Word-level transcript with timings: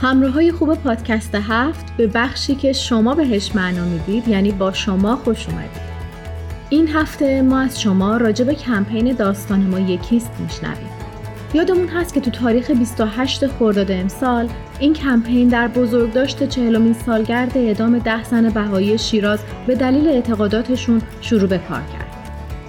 همراه 0.00 0.32
های 0.32 0.52
خوب 0.52 0.74
پادکست 0.74 1.34
هفت 1.34 1.96
به 1.96 2.06
بخشی 2.06 2.54
که 2.54 2.72
شما 2.72 3.14
بهش 3.14 3.50
معنا 3.54 3.84
می‌دید 3.84 4.28
یعنی 4.28 4.52
با 4.52 4.72
شما 4.72 5.16
خوش 5.16 5.48
اومدید 5.48 5.88
این 6.70 6.88
هفته 6.88 7.42
ما 7.42 7.58
از 7.58 7.80
شما 7.80 8.16
راجع 8.16 8.44
به 8.44 8.54
کمپین 8.54 9.12
داستان 9.12 9.60
ما 9.60 9.80
یکیست 9.80 10.30
میشنویم 10.40 10.88
یادمون 11.54 11.88
هست 11.88 12.14
که 12.14 12.20
تو 12.20 12.30
تاریخ 12.30 12.70
28 12.70 13.46
خرداد 13.46 13.90
امسال 13.90 14.48
این 14.78 14.94
کمپین 14.94 15.48
در 15.48 15.68
بزرگداشت 15.68 16.48
چهلمین 16.48 16.92
سالگرد 16.92 17.58
اعدام 17.58 17.98
ده 17.98 18.24
زن 18.24 18.48
بهایی 18.48 18.98
شیراز 18.98 19.40
به 19.66 19.74
دلیل 19.74 20.08
اعتقاداتشون 20.08 21.02
شروع 21.20 21.48
به 21.48 21.58
کار 21.58 21.82
کرد. 21.92 22.07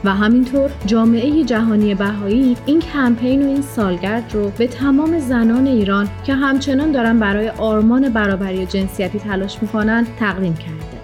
و 0.03 0.09
همینطور 0.09 0.71
جامعه 0.85 1.43
جهانی 1.43 1.95
بهایی 1.95 2.57
این 2.65 2.79
کمپین 2.79 3.43
و 3.43 3.47
این 3.47 3.61
سالگرد 3.61 4.33
رو 4.33 4.51
به 4.57 4.67
تمام 4.67 5.19
زنان 5.19 5.67
ایران 5.67 6.07
که 6.23 6.33
همچنان 6.33 6.91
دارن 6.91 7.19
برای 7.19 7.49
آرمان 7.49 8.09
برابری 8.09 8.65
جنسیتی 8.65 9.19
تلاش 9.19 9.61
می‌کنن 9.61 10.07
تقدیم 10.19 10.53
کرده. 10.53 10.98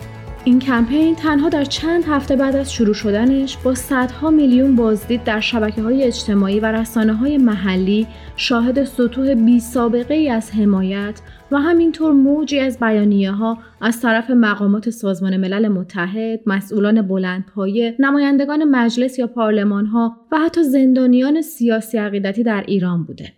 این 0.46 0.60
کمپین 0.60 1.16
تنها 1.16 1.50
در 1.50 1.64
چند 1.64 2.04
هفته 2.08 2.36
بعد 2.36 2.56
از 2.56 2.74
شروع 2.74 2.94
شدنش 2.94 3.58
با 3.58 3.76
صدها 3.76 4.30
میلیون 4.30 4.76
بازدید 4.76 5.24
در 5.24 5.40
شبکه 5.40 5.82
های 5.82 6.04
اجتماعی 6.04 6.60
و 6.60 6.66
رسانه 6.66 7.14
های 7.14 7.38
محلی 7.38 8.08
شاهد 8.36 8.84
سطوح 8.84 9.34
بی 9.34 9.60
سابقه 9.60 10.14
ای 10.14 10.30
از 10.30 10.52
حمایت 10.52 11.22
و 11.52 11.58
همینطور 11.58 12.12
موجی 12.12 12.60
از 12.60 12.80
بیانیه 12.80 13.32
ها 13.32 13.58
از 13.82 14.02
طرف 14.02 14.30
مقامات 14.30 14.90
سازمان 14.90 15.38
ملل 15.38 15.68
متحد، 15.68 16.40
مسئولان 16.46 17.02
بلندپایه، 17.02 17.96
نمایندگان 18.00 18.64
مجلس 18.64 19.20
یا 19.20 19.28
پارلمان 19.28 19.86
ها 19.86 20.18
و 20.32 20.38
حتی 20.38 20.64
زندانیان 20.64 21.42
سیاسی 21.42 21.98
عقیدتی 21.98 22.44
در 22.44 22.64
ایران 22.68 23.04
بوده. 23.04 23.34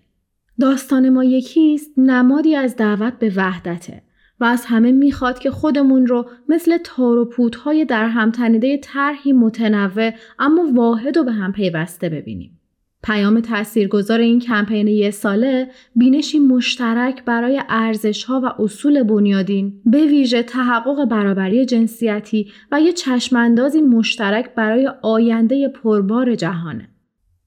داستان 0.60 1.10
ما 1.10 1.24
یکیست 1.24 1.92
نمادی 1.98 2.56
از 2.56 2.76
دعوت 2.76 3.14
به 3.20 3.32
وحدته 3.36 4.02
و 4.40 4.46
از 4.46 4.66
همه 4.66 4.92
می‌خواد 4.92 5.40
که 5.40 5.52
خودمون 5.52 6.08
رو 6.08 6.30
مثل 6.50 6.78
تار 6.78 7.18
و 7.18 7.26
پودهای 7.26 7.86
در 7.86 8.08
هم 8.08 8.32
تنیده 8.32 8.78
طرحی 8.78 9.34
متنوع 9.34 10.12
اما 10.40 10.68
واحد 10.74 11.18
و 11.18 11.24
به 11.24 11.32
هم 11.32 11.52
پیوسته 11.52 12.10
ببینیم. 12.10 12.58
پیام 13.04 13.40
تاثیرگذار 13.40 14.20
این 14.20 14.40
کمپین 14.40 14.88
یه 14.88 15.12
ساله 15.12 15.68
بینشی 15.96 16.40
مشترک 16.40 17.26
برای 17.26 17.62
ارزشها 17.70 18.42
و 18.44 18.62
اصول 18.62 19.04
بنیادین 19.04 19.82
به 19.86 20.06
ویژه 20.06 20.44
تحقق 20.44 21.06
برابری 21.06 21.66
جنسیتی 21.66 22.52
و 22.72 22.82
یه 22.82 22.94
چشماندازی 22.94 23.82
مشترک 23.82 24.56
برای 24.56 24.92
آینده 25.02 25.68
پربار 25.68 26.36
جهانه. 26.36 26.90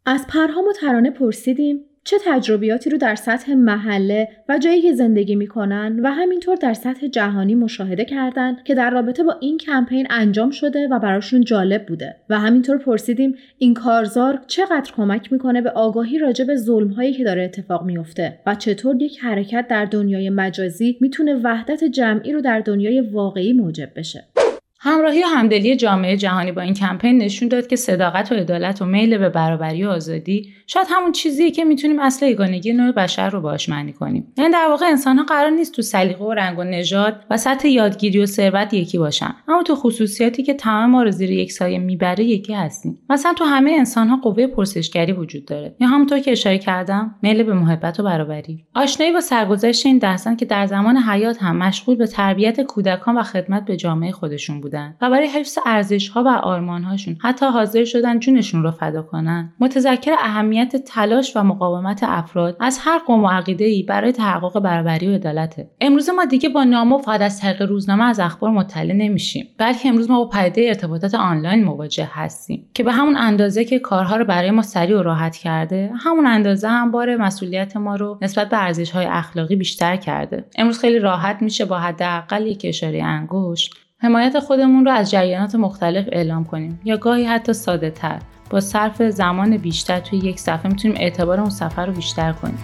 از 0.06 0.26
پرهام 0.26 0.64
و 0.64 0.72
ترانه 0.80 1.10
پرسیدیم 1.10 1.80
چه 2.04 2.16
تجربیاتی 2.24 2.90
رو 2.90 2.98
در 2.98 3.14
سطح 3.14 3.54
محله 3.54 4.28
و 4.48 4.58
جایی 4.58 4.82
که 4.82 4.92
زندگی 4.92 5.34
می‌کنن 5.34 6.00
و 6.02 6.10
همینطور 6.10 6.56
در 6.56 6.74
سطح 6.74 7.06
جهانی 7.06 7.54
مشاهده 7.54 8.04
کردن 8.04 8.56
که 8.64 8.74
در 8.74 8.90
رابطه 8.90 9.22
با 9.22 9.36
این 9.40 9.58
کمپین 9.58 10.06
انجام 10.10 10.50
شده 10.50 10.88
و 10.88 10.98
براشون 10.98 11.40
جالب 11.40 11.86
بوده. 11.86 12.16
و 12.28 12.40
همینطور 12.40 12.78
پرسیدیم 12.78 13.34
این 13.58 13.74
کارزار 13.74 14.40
چقدر 14.46 14.92
کمک 14.96 15.32
می‌کنه 15.32 15.60
به 15.60 15.70
آگاهی 15.70 16.18
راجع 16.18 16.44
به 16.44 16.56
ظلم 16.56 16.88
هایی 16.88 17.12
که 17.12 17.24
داره 17.24 17.42
اتفاق 17.42 17.84
میفته 17.84 18.38
و 18.46 18.54
چطور 18.54 19.02
یک 19.02 19.18
حرکت 19.18 19.66
در 19.68 19.84
دنیای 19.84 20.30
مجازی 20.30 20.98
می‌تونه 21.00 21.34
وحدت 21.34 21.84
جمعی 21.84 22.32
رو 22.32 22.40
در 22.40 22.60
دنیای 22.60 23.00
واقعی 23.00 23.52
موجب 23.52 23.88
بشه. 23.96 24.24
همراهی 24.82 25.22
و 25.22 25.26
همدلی 25.26 25.76
جامعه 25.76 26.16
جهانی 26.16 26.52
با 26.52 26.62
این 26.62 26.74
کمپین 26.74 27.18
نشون 27.18 27.48
داد 27.48 27.66
که 27.66 27.76
صداقت 27.76 28.32
و 28.32 28.34
عدالت 28.34 28.82
و 28.82 28.84
میل 28.84 29.18
به 29.18 29.28
برابری 29.28 29.84
و 29.84 29.88
آزادی 29.88 30.52
شاید 30.66 30.86
همون 30.90 31.12
چیزیه 31.12 31.50
که 31.50 31.64
می‌تونیم 31.64 32.00
اصل 32.00 32.26
یگانگی 32.26 32.72
نوع 32.72 32.92
بشر 32.92 33.30
رو 33.30 33.40
باش 33.40 33.68
معنی 33.68 33.92
کنیم. 33.92 34.32
یعنی 34.38 34.52
در 34.52 34.66
واقع 34.68 34.86
انسان 34.86 35.18
ها 35.18 35.24
قرار 35.24 35.50
نیست 35.50 35.74
تو 35.74 35.82
سلیقه 35.82 36.24
و 36.24 36.32
رنگ 36.32 36.58
و 36.58 36.64
نژاد 36.64 37.24
و 37.30 37.36
سطح 37.36 37.68
یادگیری 37.68 38.18
و 38.18 38.26
ثروت 38.26 38.74
یکی 38.74 38.98
باشن. 38.98 39.34
اما 39.48 39.62
تو 39.62 39.74
خصوصیاتی 39.74 40.42
که 40.42 40.54
تمام 40.54 40.90
ما 40.90 41.02
رو 41.02 41.10
زیر 41.10 41.30
یک 41.30 41.52
سایه 41.52 41.78
می‌بره 41.78 42.24
یکی 42.24 42.54
هستیم. 42.54 42.98
مثلا 43.10 43.34
تو 43.34 43.44
همه 43.44 43.72
انسان 43.78 44.08
ها 44.08 44.16
قوه 44.16 44.46
پرسشگری 44.46 45.12
وجود 45.12 45.44
داره. 45.44 45.74
یا 45.80 45.88
همونطور 45.88 46.18
که 46.18 46.32
اشاره 46.32 46.58
کردم 46.58 47.14
میل 47.22 47.42
به 47.42 47.54
محبت 47.54 48.00
و 48.00 48.02
برابری. 48.02 48.64
آشنایی 48.74 49.12
با 49.12 49.20
سرگذشت 49.20 49.86
این 49.86 49.98
دهسن 49.98 50.36
که 50.36 50.44
در 50.44 50.66
زمان 50.66 50.96
حیات 50.96 51.42
هم 51.42 51.56
مشغول 51.56 51.96
به 51.96 52.06
تربیت 52.06 52.60
کودکان 52.60 53.18
و 53.18 53.22
خدمت 53.22 53.64
به 53.64 53.76
جامعه 53.76 54.12
خودشون 54.12 54.60
بود 54.60 54.69
و 55.00 55.10
برای 55.10 55.28
حفظ 55.28 55.58
ارزش 55.66 56.08
ها 56.08 56.22
و 56.24 56.28
آرمان 56.28 56.82
هاشون 56.82 57.16
حتی 57.20 57.46
حاضر 57.46 57.84
شدن 57.84 58.18
جونشون 58.18 58.62
رو 58.62 58.70
فدا 58.70 59.02
کنن. 59.02 59.52
متذکر 59.60 60.12
اهمیت 60.18 60.76
تلاش 60.76 61.36
و 61.36 61.42
مقاومت 61.42 62.00
افراد 62.02 62.56
از 62.60 62.78
هر 62.80 62.98
قوم 62.98 63.24
و 63.24 63.28
عقیده 63.28 63.64
ای 63.64 63.82
برای 63.82 64.12
تحقق 64.12 64.60
برابری 64.60 65.08
و 65.08 65.14
عدالته. 65.14 65.70
امروز 65.80 66.10
ما 66.10 66.24
دیگه 66.24 66.48
با 66.48 66.64
نامه 66.64 66.98
فقط 66.98 67.20
از 67.20 67.40
طریق 67.40 67.62
روزنامه 67.62 68.04
از 68.04 68.20
اخبار 68.20 68.50
مطلع 68.50 68.92
نمیشیم 68.92 69.48
بلکه 69.58 69.88
امروز 69.88 70.10
ما 70.10 70.24
با 70.24 70.30
پدیده 70.30 70.68
ارتباطات 70.68 71.14
آنلاین 71.14 71.64
مواجه 71.64 72.08
هستیم 72.12 72.66
که 72.74 72.82
به 72.82 72.92
همون 72.92 73.16
اندازه 73.16 73.64
که 73.64 73.78
کارها 73.78 74.16
رو 74.16 74.24
برای 74.24 74.50
ما 74.50 74.62
سریع 74.62 74.98
و 74.98 75.02
راحت 75.02 75.36
کرده 75.36 75.90
همون 75.96 76.26
اندازه 76.26 76.68
هم 76.68 76.90
بار 76.90 77.16
مسئولیت 77.16 77.76
ما 77.76 77.96
رو 77.96 78.18
نسبت 78.22 78.48
به 78.48 78.62
ارزش 78.62 78.90
های 78.90 79.06
اخلاقی 79.06 79.56
بیشتر 79.56 79.96
کرده. 79.96 80.44
امروز 80.56 80.78
خیلی 80.78 80.98
راحت 80.98 81.42
میشه 81.42 81.64
با 81.64 81.78
حداقل 81.78 82.46
یک 82.46 82.60
اشاره 82.64 83.02
انگشت 83.02 83.74
حمایت 84.02 84.38
خودمون 84.38 84.84
رو 84.84 84.90
از 84.90 85.10
جریانات 85.10 85.54
مختلف 85.54 86.04
اعلام 86.12 86.44
کنیم. 86.44 86.80
یا 86.84 86.96
گاهی 86.96 87.24
حتی 87.24 87.52
ساده 87.52 87.90
تر 87.90 88.18
با 88.50 88.60
صرف 88.60 89.02
زمان 89.02 89.56
بیشتر 89.56 90.00
توی 90.00 90.18
یک 90.18 90.40
صفحه 90.40 90.66
می‌تونیم 90.66 90.96
اعتبار 91.00 91.40
اون 91.40 91.50
سفر 91.50 91.86
رو 91.86 91.92
بیشتر 91.92 92.32
کنیم. 92.32 92.58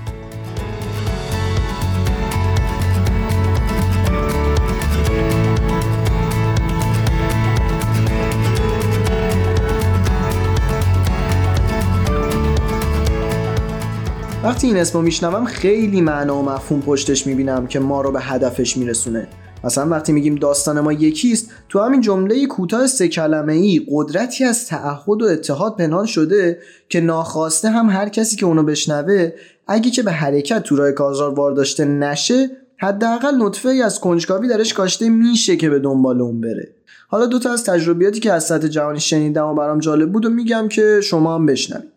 وقتی 14.42 14.66
این 14.66 14.76
اسمو 14.76 15.02
میشنوم 15.02 15.44
خیلی 15.44 16.00
معنا 16.00 16.36
و 16.36 16.44
مفهوم 16.44 16.80
پشتش 16.80 17.26
می‌بینم 17.26 17.66
که 17.66 17.78
ما 17.78 18.00
رو 18.00 18.12
به 18.12 18.20
هدفش 18.20 18.76
میرسونه. 18.76 19.26
مثلا 19.66 19.88
وقتی 19.88 20.12
میگیم 20.12 20.34
داستان 20.34 20.80
ما 20.80 20.92
یکیست 20.92 21.50
تو 21.68 21.80
همین 21.80 22.00
جمله 22.00 22.46
کوتاه 22.46 22.86
سه 22.86 23.08
کلمه 23.08 23.52
ای 23.52 23.86
قدرتی 23.90 24.44
از 24.44 24.66
تعهد 24.66 25.22
و 25.22 25.24
اتحاد 25.24 25.76
پنهان 25.76 26.06
شده 26.06 26.58
که 26.88 27.00
ناخواسته 27.00 27.70
هم 27.70 27.90
هر 27.90 28.08
کسی 28.08 28.36
که 28.36 28.46
اونو 28.46 28.62
بشنوه 28.62 29.32
اگه 29.66 29.90
که 29.90 30.02
به 30.02 30.12
حرکت 30.12 30.62
تو 30.62 30.76
راه 30.76 30.92
کارزار 30.92 31.34
وارداشته 31.34 31.84
نشه 31.84 32.50
حداقل 32.78 33.34
نطفه 33.38 33.68
ای 33.68 33.82
از 33.82 34.00
کنجکاوی 34.00 34.48
درش 34.48 34.74
کاشته 34.74 35.08
میشه 35.08 35.56
که 35.56 35.70
به 35.70 35.78
دنبال 35.78 36.20
اون 36.20 36.40
بره. 36.40 36.68
حالا 37.08 37.26
دوتا 37.26 37.52
از 37.52 37.64
تجربیاتی 37.64 38.20
که 38.20 38.32
از 38.32 38.44
سطح 38.44 38.68
جهانی 38.68 39.00
شنیدم 39.00 39.46
و 39.46 39.54
برام 39.54 39.78
جالب 39.78 40.12
بود 40.12 40.26
و 40.26 40.30
میگم 40.30 40.68
که 40.68 41.00
شما 41.02 41.34
هم 41.34 41.46
بشنوید. 41.46 41.92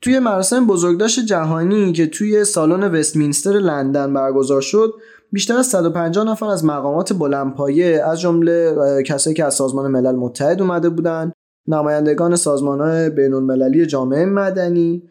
توی 0.00 0.18
مراسم 0.18 0.66
بزرگداشت 0.66 1.20
جهانی 1.20 1.92
که 1.92 2.06
توی 2.06 2.44
سالن 2.44 2.94
وستمینستر 2.94 3.52
لندن 3.52 4.14
برگزار 4.14 4.60
شد 4.60 4.94
بیشتر 5.32 5.56
از 5.56 5.66
150 5.66 6.24
نفر 6.24 6.46
از 6.46 6.64
مقامات 6.64 7.12
بلندپایه 7.12 8.02
از 8.04 8.20
جمله 8.20 8.74
کسایی 9.02 9.36
که 9.36 9.44
از 9.44 9.54
سازمان 9.54 9.90
ملل 9.90 10.16
متحد 10.16 10.62
اومده 10.62 10.88
بودن 10.88 11.32
نمایندگان 11.68 12.36
سازمان 12.36 12.80
های 12.80 13.10
بین 13.10 13.34
المللی 13.34 13.86
جامعه 13.86 14.24
مدنی 14.24 15.02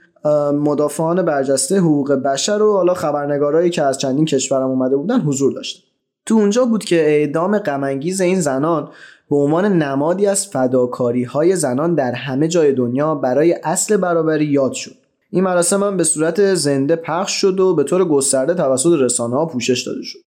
مدافعان 0.54 1.22
برجسته 1.22 1.78
حقوق 1.80 2.12
بشر 2.12 2.62
و 2.62 2.74
حالا 2.74 2.94
خبرنگارایی 2.94 3.70
که 3.70 3.84
از 3.84 3.98
چندین 3.98 4.26
کشورم 4.26 4.70
اومده 4.70 4.96
بودن 4.96 5.20
حضور 5.20 5.54
داشتن. 5.54 5.84
تو 6.26 6.36
اونجا 6.36 6.66
بود 6.66 6.84
که 6.84 6.96
اعدام 6.96 7.58
غمانگیز 7.58 8.22
این 8.22 8.42
زنان 8.42 8.90
به 9.30 9.36
عنوان 9.36 9.66
نمادی 9.66 10.28
از 10.28 10.48
فداکاری 10.48 11.24
های 11.24 11.56
زنان 11.56 11.96
در 11.96 12.12
همه 12.12 12.48
جای 12.48 12.74
دنیا 12.74 13.16
برای 13.16 13.56
اصل 13.64 13.98
برابری 13.98 14.46
یاد 14.46 14.74
شد. 14.74 14.96
این 15.32 15.44
مراسم 15.44 15.84
هم 15.84 15.98
به 15.98 16.04
صورت 16.04 16.54
زنده 16.54 16.96
پخش 16.96 17.32
شد 17.32 17.60
و 17.60 17.76
به 17.76 17.84
طور 17.84 18.06
گسترده 18.06 18.54
توسط 18.54 19.00
رسانه 19.00 19.36
ها 19.36 19.46
پوشش 19.46 19.88
داده 19.88 20.02
شد. 20.04 20.20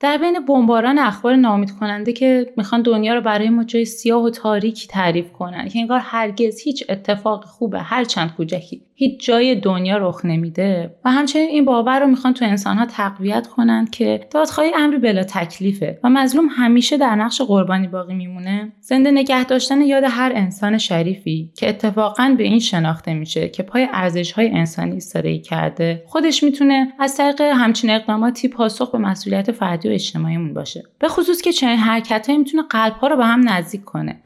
در 0.00 0.18
بین 0.18 0.46
بمباران 0.46 0.98
اخبار 0.98 1.36
نامید 1.36 1.70
کننده 1.80 2.12
که 2.12 2.52
می‌خوان 2.56 2.82
دنیا 2.82 3.14
رو 3.14 3.20
برای 3.20 3.50
ما 3.50 3.64
جای 3.64 3.84
سیاه 3.84 4.22
و 4.22 4.30
تاریکی 4.30 4.86
تعریف 4.88 5.32
کنن 5.32 5.68
که 5.68 5.78
انگار 5.78 6.00
هرگز 6.02 6.60
هیچ 6.60 6.84
اتفاق 6.88 7.44
خوبه 7.44 7.78
هر 7.78 8.04
چند 8.04 8.34
کوچکی. 8.36 8.82
هیچ 9.02 9.26
جای 9.26 9.54
دنیا 9.54 9.96
رخ 9.96 10.24
نمیده 10.24 10.94
و 11.04 11.10
همچنین 11.10 11.48
این 11.48 11.64
باور 11.64 12.00
رو 12.00 12.06
می‌خوان 12.06 12.34
تو 12.34 12.44
انسانها 12.44 12.86
تقویت 12.86 13.46
کنند 13.46 13.90
که 13.90 14.20
دادخواهی 14.30 14.70
امری 14.76 14.98
بلا 14.98 15.22
تکلیفه 15.22 15.98
و 16.04 16.10
مظلوم 16.10 16.48
همیشه 16.50 16.96
در 16.96 17.14
نقش 17.14 17.40
قربانی 17.40 17.88
باقی 17.88 18.14
میمونه. 18.14 18.72
زنده 18.80 19.10
نگه 19.10 19.44
داشتن 19.44 19.80
یاد 19.80 20.04
هر 20.06 20.32
انسان 20.34 20.78
شریفی 20.78 21.50
که 21.56 21.68
اتفاقا 21.68 22.34
به 22.38 22.44
این 22.44 22.58
شناخته 22.58 23.14
میشه 23.14 23.48
که 23.48 23.62
پای 23.62 23.88
ارزش 23.92 24.32
های 24.32 24.48
انسانی 24.48 24.92
ایستادگی 24.92 25.38
کرده. 25.38 26.02
خودش 26.06 26.42
می‌تونه 26.42 26.92
از 26.98 27.16
طریق 27.16 27.40
همچین 27.40 27.90
اقداماتی 27.90 28.48
پاسخ 28.48 28.90
به 28.90 28.98
مسئولیت 28.98 29.52
فردی 29.52 29.88
و 29.88 29.92
اجتماعیمون 29.92 30.54
باشه. 30.54 30.82
به 30.98 31.08
خصوص 31.08 31.42
که 31.42 31.52
چنین 31.52 31.78
حرکتهایی 31.78 32.38
می‌تونه 32.38 32.62
قلبها 32.70 33.06
رو 33.06 33.16
به 33.16 33.24
هم 33.24 33.48
نزدیک 33.48 33.84
کنه. 33.84 34.20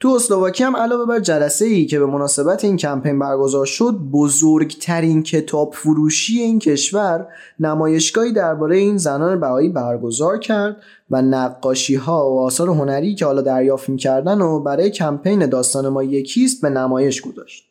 تو 0.00 0.08
اسلواکی 0.08 0.64
هم 0.64 0.76
علاوه 0.76 1.06
بر 1.06 1.20
جلسه 1.20 1.64
ای 1.64 1.86
که 1.86 1.98
به 1.98 2.06
مناسبت 2.06 2.64
این 2.64 2.76
کمپین 2.76 3.18
برگزار 3.18 3.66
شد 3.66 3.94
بزرگترین 4.12 5.22
کتاب 5.22 5.74
فروشی 5.74 6.38
این 6.38 6.58
کشور 6.58 7.26
نمایشگاهی 7.60 8.32
درباره 8.32 8.76
این 8.76 8.96
زنان 8.96 9.40
بهایی 9.40 9.68
برگزار 9.68 10.38
کرد 10.38 10.76
و 11.10 11.22
نقاشی 11.22 11.94
ها 11.94 12.30
و 12.30 12.40
آثار 12.40 12.68
هنری 12.68 13.14
که 13.14 13.26
حالا 13.26 13.42
دریافت 13.42 13.88
می‌کردن 13.88 14.40
و 14.40 14.60
برای 14.60 14.90
کمپین 14.90 15.46
داستان 15.46 15.88
ما 15.88 16.02
یکیست 16.02 16.62
به 16.62 16.68
نمایش 16.70 17.20
گذاشت. 17.20 17.64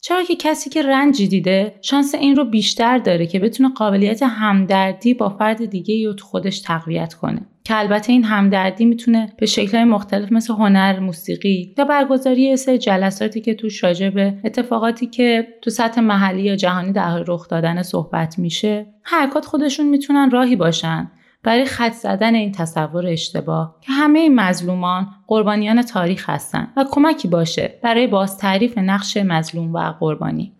چرا 0.00 0.22
که 0.24 0.36
کسی 0.36 0.70
که 0.70 0.82
رنجی 0.82 1.28
دیده 1.28 1.74
شانس 1.82 2.14
این 2.14 2.36
رو 2.36 2.44
بیشتر 2.44 2.98
داره 2.98 3.26
که 3.26 3.38
بتونه 3.38 3.68
قابلیت 3.68 4.22
همدردی 4.22 5.14
با 5.14 5.28
فرد 5.28 5.64
دیگه 5.64 6.06
رو 6.08 6.14
تو 6.14 6.26
خودش 6.26 6.60
تقویت 6.60 7.14
کنه. 7.14 7.46
که 7.66 7.78
البته 7.78 8.12
این 8.12 8.24
همدردی 8.24 8.84
می‌تونه 8.84 9.32
به 9.38 9.46
شکلهای 9.46 9.84
مختلف 9.84 10.32
مثل 10.32 10.54
هنر، 10.54 11.00
موسیقی 11.00 11.74
یا 11.78 11.84
برگزاری 11.84 12.56
سه 12.56 12.78
جلساتی 12.78 13.40
که 13.40 13.54
توش 13.54 13.84
راجع 13.84 14.10
به 14.10 14.34
اتفاقاتی 14.44 15.06
که 15.06 15.48
تو 15.62 15.70
سطح 15.70 16.00
محلی 16.00 16.42
یا 16.42 16.56
جهانی 16.56 16.92
در 16.92 17.24
رخ 17.28 17.48
دادن 17.48 17.82
صحبت 17.82 18.38
میشه 18.38 18.86
حرکات 19.02 19.44
خودشون 19.44 19.86
می‌تونن 19.86 20.30
راهی 20.30 20.56
باشن 20.56 21.10
برای 21.42 21.64
خط 21.64 21.92
زدن 21.92 22.34
این 22.34 22.52
تصور 22.52 23.06
اشتباه 23.06 23.76
که 23.80 23.92
همه 23.92 24.18
این 24.18 24.34
مظلومان 24.40 25.06
قربانیان 25.26 25.82
تاریخ 25.82 26.30
هستند 26.30 26.72
و 26.76 26.84
کمکی 26.90 27.28
باشه 27.28 27.78
برای 27.82 28.06
باز 28.06 28.38
تعریف 28.38 28.78
نقش 28.78 29.16
مظلوم 29.16 29.72
و 29.72 29.78
قربانی. 30.00 30.52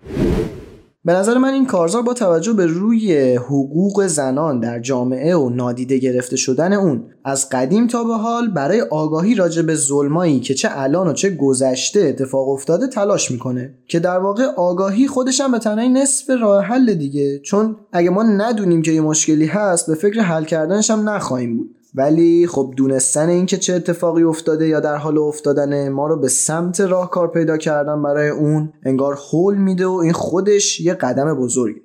به 1.06 1.12
نظر 1.12 1.38
من 1.38 1.52
این 1.52 1.66
کارزار 1.66 2.02
با 2.02 2.14
توجه 2.14 2.52
به 2.52 2.66
روی 2.66 3.34
حقوق 3.34 4.06
زنان 4.06 4.60
در 4.60 4.80
جامعه 4.80 5.36
و 5.36 5.50
نادیده 5.50 5.98
گرفته 5.98 6.36
شدن 6.36 6.72
اون 6.72 7.04
از 7.24 7.48
قدیم 7.48 7.86
تا 7.86 8.04
به 8.04 8.14
حال 8.14 8.48
برای 8.48 8.80
آگاهی 8.80 9.34
راجع 9.34 9.62
به 9.62 9.74
ظلمایی 9.74 10.40
که 10.40 10.54
چه 10.54 10.68
الان 10.72 11.08
و 11.08 11.12
چه 11.12 11.30
گذشته 11.30 12.00
اتفاق 12.00 12.48
افتاده 12.48 12.86
تلاش 12.86 13.30
می‌کنه. 13.30 13.74
که 13.88 14.00
در 14.00 14.18
واقع 14.18 14.44
آگاهی 14.44 15.06
خودش 15.06 15.40
هم 15.40 15.52
به 15.52 15.58
تنهایی 15.58 15.88
نصف 15.88 16.30
راه 16.40 16.64
حل 16.64 16.94
دیگه 16.94 17.38
چون 17.38 17.76
اگه 17.92 18.10
ما 18.10 18.22
ندونیم 18.22 18.82
که 18.82 18.92
یه 18.92 19.00
مشکلی 19.00 19.46
هست 19.46 19.86
به 19.86 19.94
فکر 19.94 20.20
حل 20.20 20.44
کردنش 20.44 20.90
هم 20.90 21.08
نخواهیم 21.08 21.56
بود. 21.56 21.74
ولی 21.94 22.46
خب 22.46 22.74
دونستن 22.76 23.28
اینکه 23.28 23.56
چه 23.56 23.74
اتفاقی 23.74 24.22
افتاده 24.22 24.68
یا 24.68 24.80
در 24.80 24.96
حال 24.96 25.18
افتادن 25.18 25.88
ما 25.88 26.06
رو 26.06 26.20
به 26.20 26.28
سمت 26.28 26.80
راهکار 26.80 27.30
پیدا 27.30 27.56
کردن 27.56 28.02
برای 28.02 28.28
اون 28.28 28.72
انگار 28.86 29.18
حول 29.30 29.54
میده 29.54 29.86
و 29.86 29.92
این 29.92 30.12
خودش 30.12 30.80
یه 30.80 30.94
قدم 30.94 31.34
بزرگی 31.34 31.80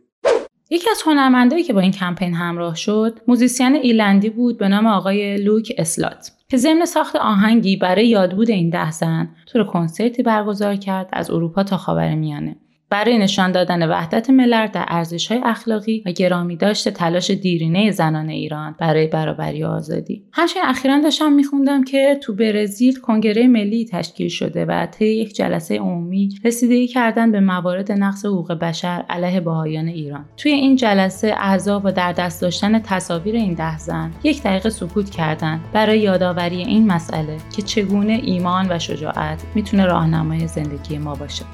یکی 0.71 0.89
از 0.89 1.01
هنرمندایی 1.06 1.63
که 1.63 1.73
با 1.73 1.79
این 1.79 1.91
کمپین 1.91 2.33
همراه 2.33 2.75
شد 2.75 3.19
موزیسین 3.27 3.75
ایرلندی 3.75 4.30
بود 4.29 4.57
به 4.57 4.67
نام 4.67 4.88
آقای 4.88 5.38
لوک 5.38 5.73
اسلات 5.77 6.31
که 6.50 6.57
ضمن 6.57 6.85
ساخت 6.85 7.15
آهنگی 7.15 7.77
برای 7.77 8.07
یادبود 8.07 8.50
این 8.50 8.69
ده 8.69 8.91
زن 8.91 9.29
تور 9.45 9.63
کنسرتی 9.63 10.23
برگزار 10.23 10.75
کرد 10.75 11.09
از 11.13 11.31
اروپا 11.31 11.63
تا 11.63 11.77
خاورمیانه. 11.77 12.55
برای 12.89 13.18
نشان 13.18 13.51
دادن 13.51 13.89
وحدت 13.89 14.30
ملل 14.30 14.68
در 14.68 15.06
های 15.30 15.41
اخلاقی 15.44 16.03
و 16.06 16.12
گرامی 16.12 16.56
داشته 16.56 16.91
تلاش 16.91 17.31
دیرینه 17.31 17.91
زنان 17.91 18.30
ایران 18.30 18.75
برای 18.80 19.07
برابری 19.07 19.63
و 19.63 19.68
آزادی. 19.68 20.24
همچنین 20.31 20.65
اخیرا 20.65 21.00
داشتم 21.00 21.33
میخوندم 21.33 21.83
که 21.83 22.19
تو 22.24 22.36
برزیل 22.36 23.00
کنگره 23.00 23.47
ملی 23.47 23.86
تشکیل 23.91 24.27
شده 24.27 24.65
و 24.65 24.86
طی 24.86 25.06
یک 25.06 25.36
جلسه 25.36 25.77
عمومی 25.77 26.30
رسیدگی 26.44 26.88
کردن 26.88 27.31
به 27.31 27.39
موارد 27.39 27.91
نقض 27.91 28.25
حقوق 28.25 28.53
بشر 28.53 29.06
علیه 29.09 29.39
بهایان 29.39 29.88
ایران. 29.88 30.25
توی 30.38 30.51
این 30.51 30.75
جلسه 30.75 31.36
اعضا 31.38 31.81
و 31.83 31.91
در 31.91 32.13
دست 32.13 32.41
داشتن 32.41 32.80
تصاویر 32.80 33.36
این 33.36 33.53
ده 33.53 33.77
زن 33.77 34.12
یک 34.24 34.44
دقیقه 34.44 34.69
سکوت 34.69 35.09
کردند 35.09 35.59
برای 35.74 36.00
یادآوری 36.00 36.57
این 36.57 36.88
مسئله 36.88 37.38
که 37.56 37.62
چگونه 37.62 38.21
ایمان 38.24 38.68
و 38.69 38.80
شجاعت 38.80 39.44
می‌تونه 39.56 39.86
راهنمای 39.86 40.47
زندگی 40.47 40.97
ما 40.97 41.15
باشه. 41.15 41.45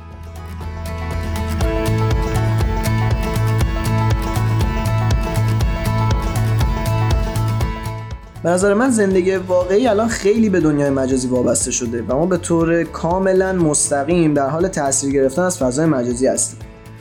به 8.46 8.52
نظر 8.52 8.74
من 8.74 8.90
زندگی 8.90 9.36
واقعی 9.36 9.88
الان 9.88 10.08
خیلی 10.08 10.50
به 10.50 10.60
دنیای 10.60 10.90
مجازی 10.90 11.28
وابسته 11.28 11.72
شده 11.72 12.04
و 12.08 12.16
ما 12.16 12.26
به 12.26 12.38
طور 12.38 12.84
کاملا 12.84 13.54
مستقیم 13.54 14.34
در 14.34 14.50
حال 14.50 14.68
تاثیر 14.68 15.14
گرفتن 15.14 15.42
از 15.42 15.58
فضای 15.58 15.86
مجازی 15.86 16.28
هستیم. 16.28 16.60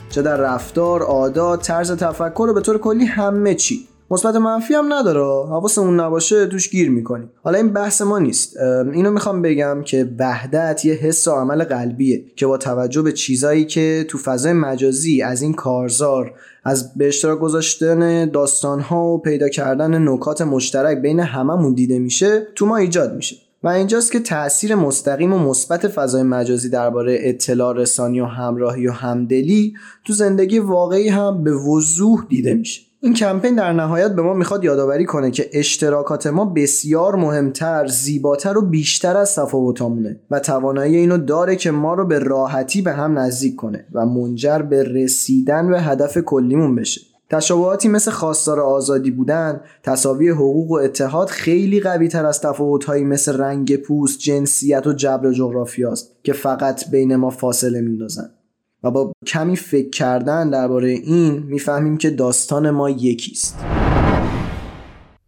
چه 0.09 0.21
در 0.21 0.37
رفتار، 0.37 1.01
عادات، 1.01 1.67
طرز 1.67 1.91
تفکر 1.91 2.47
و 2.49 2.53
به 2.53 2.61
طور 2.61 2.77
کلی 2.77 3.05
همه 3.05 3.55
چی. 3.55 3.87
مثبت 4.11 4.35
منفی 4.35 4.73
هم 4.73 4.93
نداره. 4.93 5.49
حواسمون 5.49 5.99
نباشه 5.99 6.45
توش 6.45 6.69
گیر 6.69 6.89
می‌کنیم. 6.89 7.29
حالا 7.43 7.57
این 7.57 7.73
بحث 7.73 8.01
ما 8.01 8.19
نیست. 8.19 8.57
اینو 8.93 9.11
می‌خوام 9.11 9.41
بگم 9.41 9.81
که 9.85 10.09
وحدت 10.19 10.85
یه 10.85 10.93
حس 10.93 11.27
و 11.27 11.31
عمل 11.31 11.63
قلبیه 11.63 12.23
که 12.35 12.47
با 12.47 12.57
توجه 12.57 13.01
به 13.01 13.11
چیزایی 13.11 13.65
که 13.65 14.05
تو 14.09 14.17
فضای 14.17 14.53
مجازی 14.53 15.21
از 15.21 15.41
این 15.41 15.53
کارزار 15.53 16.33
از 16.63 16.97
به 16.97 17.07
اشتراک 17.07 17.39
گذاشتن 17.39 18.29
داستانها 18.29 19.05
و 19.05 19.21
پیدا 19.21 19.49
کردن 19.49 20.07
نکات 20.09 20.41
مشترک 20.41 20.97
بین 20.97 21.19
هممون 21.19 21.73
دیده 21.73 21.99
میشه 21.99 22.47
تو 22.55 22.65
ما 22.65 22.77
ایجاد 22.77 23.15
میشه. 23.15 23.35
و 23.63 23.67
اینجاست 23.67 24.11
که 24.11 24.19
تاثیر 24.19 24.75
مستقیم 24.75 25.33
و 25.33 25.39
مثبت 25.39 25.87
فضای 25.87 26.23
مجازی 26.23 26.69
درباره 26.69 27.17
اطلاع 27.19 27.73
رسانی 27.73 28.21
و 28.21 28.25
همراهی 28.25 28.87
و 28.87 28.91
همدلی 28.91 29.73
تو 30.05 30.13
زندگی 30.13 30.59
واقعی 30.59 31.09
هم 31.09 31.43
به 31.43 31.53
وضوح 31.53 32.25
دیده 32.29 32.53
میشه. 32.53 32.81
این 33.05 33.13
کمپین 33.13 33.55
در 33.55 33.73
نهایت 33.73 34.11
به 34.11 34.21
ما 34.21 34.33
می‌خواد 34.33 34.63
یادآوری 34.63 35.05
کنه 35.05 35.31
که 35.31 35.49
اشتراکات 35.53 36.27
ما 36.27 36.45
بسیار 36.45 37.15
مهمتر، 37.15 37.87
زیباتر 37.87 38.57
و 38.57 38.61
بیشتر 38.61 39.17
از 39.17 39.35
تفاوتامونه 39.35 40.19
و 40.31 40.39
توانایی 40.39 40.95
اینو 40.95 41.17
داره 41.17 41.55
که 41.55 41.71
ما 41.71 41.93
رو 41.93 42.05
به 42.05 42.19
راحتی 42.19 42.81
به 42.81 42.91
هم 42.91 43.19
نزدیک 43.19 43.55
کنه 43.55 43.85
و 43.93 44.05
منجر 44.05 44.59
به 44.59 44.83
رسیدن 44.83 45.69
به 45.69 45.81
هدف 45.81 46.17
کلیمون 46.17 46.75
بشه. 46.75 47.01
تشابهاتی 47.29 47.87
مثل 47.87 48.11
خواستار 48.11 48.59
آزادی 48.59 49.11
بودن، 49.11 49.61
تصاوی 49.83 50.29
حقوق 50.29 50.71
و 50.71 50.75
اتحاد 50.75 51.27
خیلی 51.27 51.79
قوی 51.79 52.07
تر 52.07 52.25
از 52.25 52.41
تفاوتهایی 52.41 53.03
مثل 53.03 53.37
رنگ 53.37 53.75
پوست، 53.75 54.19
جنسیت 54.19 54.87
و 54.87 54.93
جبر 54.93 55.31
جغرافی 55.31 55.85
است 55.85 56.11
که 56.23 56.33
فقط 56.33 56.89
بین 56.89 57.15
ما 57.15 57.29
فاصله 57.29 57.81
میندازن. 57.81 58.29
و 58.85 58.91
با 58.91 59.13
کمی 59.27 59.55
فکر 59.55 59.89
کردن 59.89 60.49
درباره 60.49 60.89
این 60.89 61.43
می‌فهمیم 61.43 61.97
که 61.97 62.09
داستان 62.09 62.69
ما 62.69 62.89
یکیست 62.89 63.65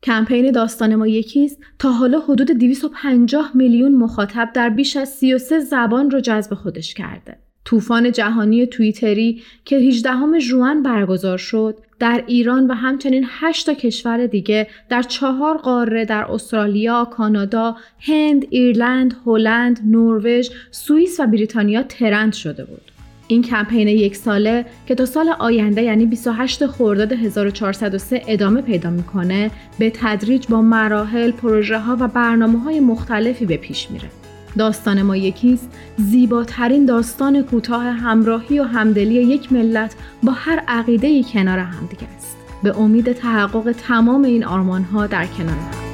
کمپین 0.03 0.51
داستان 0.51 0.95
ما 0.95 1.07
یکیست 1.07 1.57
تا 1.79 1.91
حالا 1.91 2.19
حدود 2.19 2.51
250 2.51 3.51
میلیون 3.53 3.95
مخاطب 3.95 4.49
در 4.53 4.69
بیش 4.69 4.97
از 4.97 5.09
33 5.09 5.59
زبان 5.59 6.11
رو 6.11 6.19
جذب 6.19 6.53
خودش 6.53 6.93
کرده. 6.93 7.37
طوفان 7.65 8.11
جهانی 8.11 8.65
توییتری 8.65 9.41
که 9.65 9.75
18 9.75 10.39
ژوئن 10.39 10.83
برگزار 10.83 11.37
شد 11.37 11.77
در 11.99 12.23
ایران 12.27 12.67
و 12.67 12.73
همچنین 12.73 13.25
8 13.27 13.65
تا 13.65 13.73
کشور 13.73 14.27
دیگه 14.27 14.67
در 14.89 15.01
چهار 15.01 15.57
قاره 15.57 16.05
در 16.05 16.31
استرالیا، 16.31 17.05
کانادا، 17.05 17.75
هند، 17.99 18.45
ایرلند، 18.49 19.15
هلند، 19.25 19.79
نروژ، 19.85 20.49
سوئیس 20.71 21.19
و 21.19 21.27
بریتانیا 21.27 21.83
ترند 21.83 22.33
شده 22.33 22.65
بود. 22.65 22.96
این 23.27 23.41
کمپین 23.41 23.87
یک 23.87 24.15
ساله 24.15 24.65
که 24.87 24.95
تا 24.95 25.05
سال 25.05 25.29
آینده 25.39 25.81
یعنی 25.81 26.05
28 26.05 26.67
خرداد 26.67 27.13
1403 27.13 28.21
ادامه 28.27 28.61
پیدا 28.61 28.89
می‌کنه 28.89 29.51
به 29.79 29.91
تدریج 29.95 30.47
با 30.47 30.61
مراحل، 30.61 31.31
پروژه 31.31 31.79
ها 31.79 31.97
و 31.99 32.07
برنامه 32.07 32.59
های 32.59 32.79
مختلفی 32.79 33.45
به 33.45 33.57
پیش 33.57 33.91
میره. 33.91 34.09
داستان 34.57 35.01
ما 35.01 35.17
یکیست 35.17 35.69
زیباترین 35.97 36.85
داستان 36.85 37.41
کوتاه 37.41 37.83
همراهی 37.83 38.59
و 38.59 38.63
همدلی 38.63 39.13
یک 39.13 39.53
ملت 39.53 39.95
با 40.23 40.31
هر 40.31 40.63
عقیده 40.67 41.23
کنار 41.23 41.59
همدیگه 41.59 42.07
است. 42.17 42.37
به 42.63 42.79
امید 42.79 43.11
تحقق 43.11 43.75
تمام 43.87 44.23
این 44.23 44.45
آرمان 44.45 44.83
ها 44.83 45.07
در 45.07 45.25
کنار 45.25 45.49
هم. 45.49 45.86